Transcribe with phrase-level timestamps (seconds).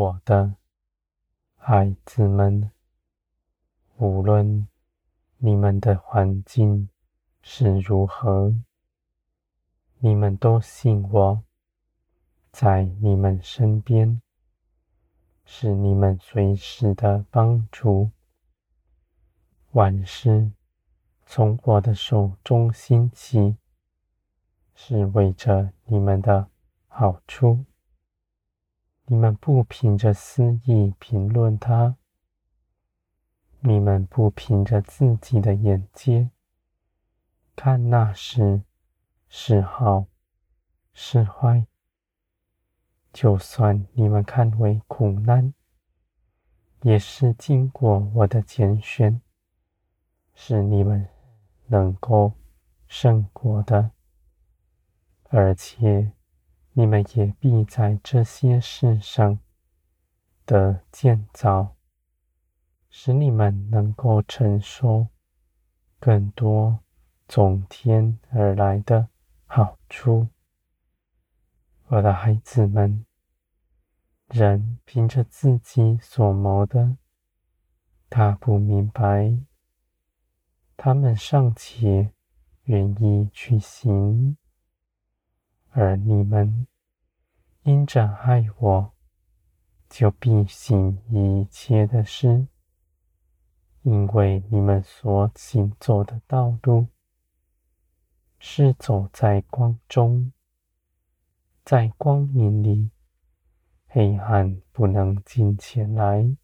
[0.00, 0.54] 我的
[1.56, 2.70] 孩子们，
[3.98, 4.66] 无论
[5.36, 6.88] 你们的环境
[7.42, 8.54] 是如何，
[9.98, 11.44] 你们都信我，
[12.50, 14.22] 在你们身边，
[15.44, 18.10] 是你们随时的帮助。
[19.72, 20.50] 万事
[21.26, 23.58] 从我的手中兴起，
[24.74, 26.48] 是为着你们的
[26.88, 27.66] 好处。
[29.12, 31.96] 你们不凭着私意评论他，
[33.58, 36.30] 你们不凭着自己的眼界
[37.56, 38.62] 看那时
[39.28, 40.06] 是好
[40.92, 41.66] 是坏。
[43.12, 45.54] 就算你们看为苦难，
[46.82, 49.20] 也是经过我的拣选，
[50.34, 51.08] 使你们
[51.66, 52.34] 能够
[52.86, 53.90] 胜过的，
[55.24, 56.12] 而且。
[56.72, 59.38] 你们也必在这些事上
[60.46, 61.76] 的建造，
[62.88, 65.08] 使你们能够承受
[65.98, 66.80] 更多
[67.28, 69.08] 从天而来的
[69.46, 70.28] 好处。
[71.88, 73.04] 我的孩子们，
[74.28, 76.96] 人凭着自己所谋的，
[78.08, 79.36] 他不明白，
[80.76, 82.12] 他们尚且
[82.64, 84.36] 愿意去行。
[85.72, 86.66] 而你们
[87.62, 88.92] 因着爱我，
[89.88, 92.48] 就必行一切的事，
[93.82, 96.88] 因为你们所行走的道路，
[98.40, 100.32] 是走在光中，
[101.64, 102.90] 在光明里，
[103.86, 106.36] 黑暗不能近前来。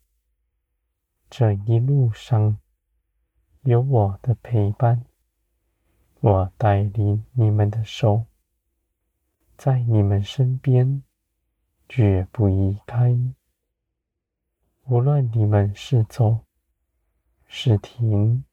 [1.29, 2.59] 这一路上
[3.63, 5.05] 有我的陪伴，
[6.21, 8.27] 我带领你们的手。
[9.57, 11.03] 在你们身边，
[11.89, 13.19] 绝不移开。
[14.85, 16.45] 无论你们是走
[17.47, 18.45] 是停，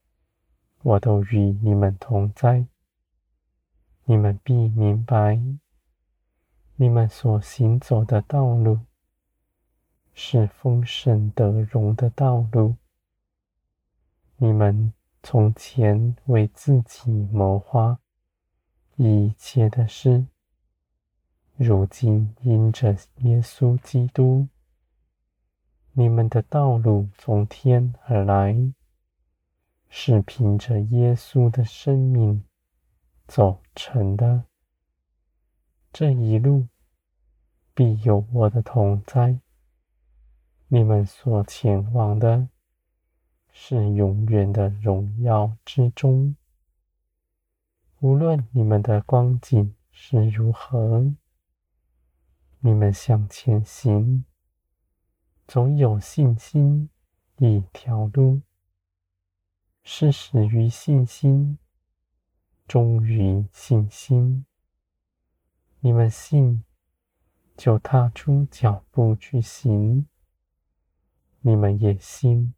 [0.81, 2.66] 我都与你们同在。
[4.06, 5.40] 你们必明白，
[6.75, 8.80] 你们所行走的道路，
[10.13, 12.75] 是丰盛得荣的道路。
[14.38, 18.00] 你们从前为自己谋划
[18.96, 20.28] 一切的事。
[21.56, 24.47] 如今因着耶稣基督，
[25.91, 28.74] 你们的道路从天而来，
[29.88, 32.44] 是凭着耶稣的生命
[33.28, 34.46] 走成的。
[35.92, 36.68] 这一路
[37.75, 39.40] 必有我的同在。
[40.69, 42.50] 你们所前往的，
[43.52, 46.36] 是永远的荣耀之中。
[48.00, 51.13] 无论你们的光景是如何。
[52.66, 54.24] 你们向前行，
[55.46, 56.90] 总有信心
[57.35, 58.41] 一条路，
[59.84, 61.59] 是始于信心，
[62.66, 64.46] 终于信心。
[65.81, 66.63] 你们信，
[67.57, 70.06] 就踏出脚步去行；
[71.41, 72.53] 你们也信，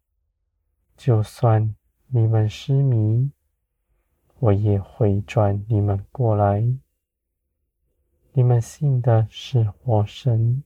[0.96, 1.74] 就算
[2.06, 3.32] 你们失迷，
[4.38, 6.78] 我也会转你们过来。
[8.38, 10.62] 你们信的是活神，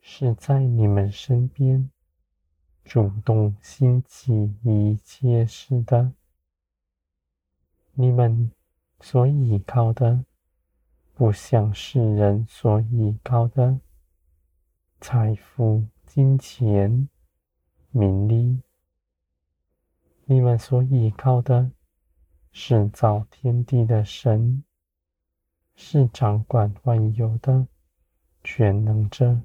[0.00, 1.88] 是在你们身边
[2.84, 6.12] 主动兴起一切事的。
[7.94, 8.50] 你们
[8.98, 10.24] 所依靠的，
[11.14, 13.78] 不像世人所依靠的
[15.00, 17.08] 财富、金钱、
[17.92, 18.60] 名利。
[20.24, 21.70] 你们所依靠的，
[22.50, 24.64] 是造天地的神。
[25.78, 27.68] 是掌管万有的
[28.42, 29.42] 全能者，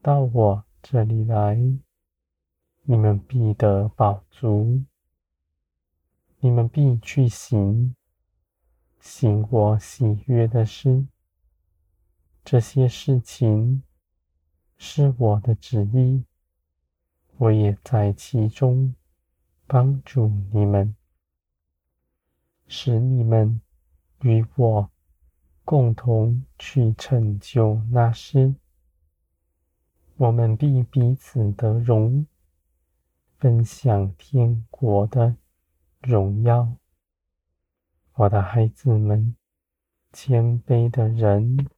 [0.00, 1.54] 到我这里来，
[2.82, 4.84] 你们必得饱足，
[6.40, 7.94] 你们必去行，
[8.98, 11.06] 行我喜悦的事。
[12.42, 13.82] 这些事情
[14.78, 16.24] 是我的旨意，
[17.36, 18.94] 我也在其中
[19.66, 20.96] 帮助你们，
[22.66, 23.60] 使你们。
[24.22, 24.90] 与我
[25.64, 28.54] 共同去成就那事，
[30.16, 32.26] 我们必彼此的荣，
[33.38, 35.36] 分享天国的
[36.00, 36.76] 荣耀。
[38.14, 39.36] 我的孩子们，
[40.12, 41.68] 谦卑的人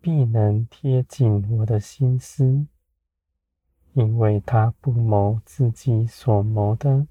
[0.00, 2.66] 必能贴近我的心思，
[3.94, 7.08] 因为他不谋自己所谋的。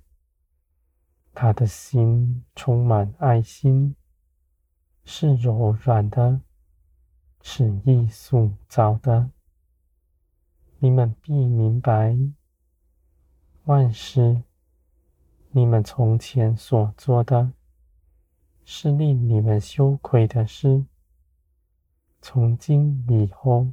[1.40, 3.96] 他的心充满爱心，
[5.06, 6.42] 是柔软的，
[7.44, 9.30] 是易塑造的，
[10.80, 12.18] 你们必明白，
[13.66, 14.42] 万事
[15.52, 17.54] 你们从前所做的，
[18.66, 20.86] 是令你们羞愧的事。
[22.20, 23.68] 从今以后，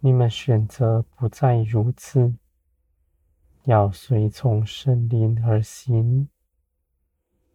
[0.00, 2.34] 你们选择不再如此，
[3.64, 6.28] 要随从圣灵而行。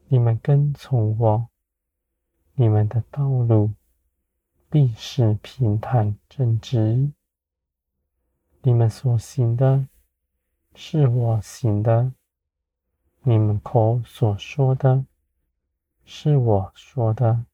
[0.07, 1.49] 你们跟从我，
[2.53, 3.71] 你们的道路
[4.69, 7.11] 必是平坦正直。
[8.61, 9.87] 你们所行的，
[10.75, 12.11] 是我行的；
[13.23, 15.05] 你们口所说的，
[16.05, 17.45] 是我说的。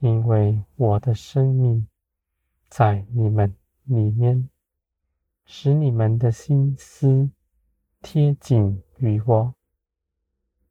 [0.00, 1.88] 因为我的生命
[2.68, 4.50] 在你们里面，
[5.46, 7.30] 使你们的心思
[8.02, 9.54] 贴紧于我，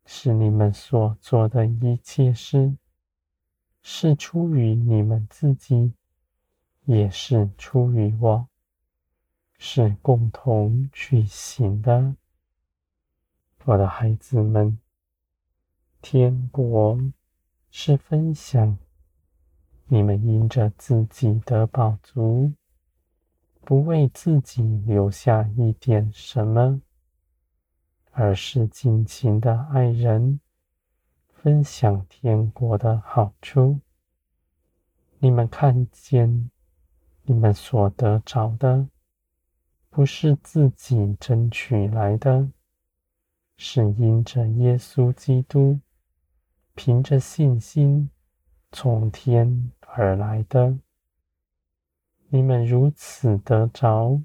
[0.06, 2.76] 是你们所做的一切事，
[3.82, 5.94] 是出于你们自己，
[6.86, 8.48] 也是出于我，
[9.58, 12.16] 是共同去行的。
[13.64, 14.78] 我的孩子们，
[16.02, 17.00] 天国
[17.72, 18.78] 是分享。
[19.88, 22.54] 你们因着自己的宝足，
[23.62, 26.82] 不为自己留下一点什么，
[28.18, 30.40] 而是尽情的爱人，
[31.34, 33.82] 分享天国的好处。
[35.20, 36.50] 你们看见，
[37.24, 38.88] 你们所得着的，
[39.90, 42.50] 不是自己争取来的，
[43.58, 45.82] 是因着耶稣基督，
[46.74, 48.10] 凭着信心。
[48.72, 50.78] 从天而来的，
[52.30, 54.22] 你们如此得着，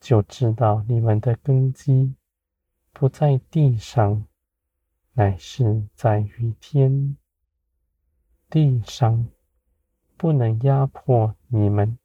[0.00, 2.14] 就知道你们的根基
[2.94, 4.24] 不在地上，
[5.14, 7.16] 乃是在于天。
[8.48, 9.28] 地上
[10.16, 11.98] 不能压迫你们，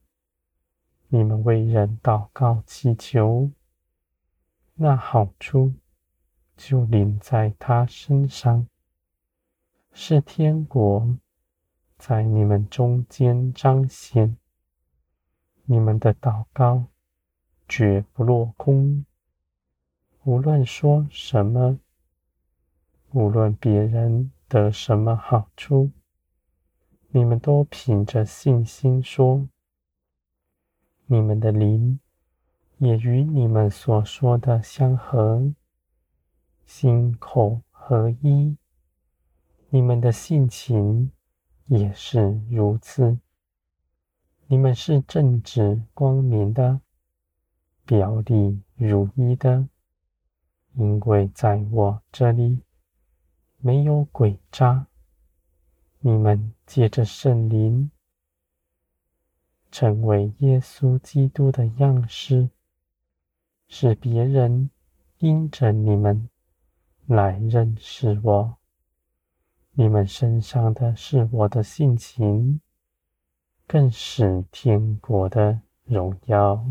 [1.10, 3.52] 你们为人祷告祈求，
[4.74, 5.76] 那好处
[6.58, 8.68] 就临在他身上。
[9.92, 11.20] 是天国
[12.00, 14.38] 在你们中间彰显，
[15.66, 16.86] 你们的祷告
[17.68, 19.06] 绝不落空。
[20.24, 21.80] 无论说什么，
[23.12, 25.92] 无论别人得什么好处，
[27.10, 29.48] 你们都凭着信心说，
[31.06, 32.00] 你们的灵
[32.77, 35.54] 也与你们所说的相合，
[36.66, 38.57] 心口合一。
[39.69, 41.12] 你们的性情
[41.68, 43.18] 也是如此。
[44.48, 46.81] 你们是正直光明的，
[47.86, 49.68] 表里如一的，
[50.74, 52.60] 因为在我这里
[53.57, 54.88] 没有诡诈。
[56.01, 57.92] 你们借着圣灵，
[59.69, 62.50] 成为耶稣基督的样式，
[63.68, 64.69] 使别人
[65.18, 66.30] 因着你们
[67.06, 68.57] 来认识我。
[69.73, 72.61] 你们身上的是我的性情，
[73.68, 76.66] 更是天国的荣耀。